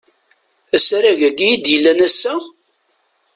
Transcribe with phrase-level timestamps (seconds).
[0.75, 2.33] Asarag-agi i d-yellan ass-a?